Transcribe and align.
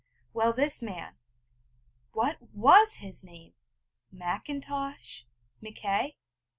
Well, 0.33 0.51
this 0.51 0.81
man 0.81 1.17
what 2.11 2.41
was 2.41 2.95
his 3.01 3.23
name? 3.23 3.53
Macintosh? 4.11 5.25
Mackay? 5.61 6.17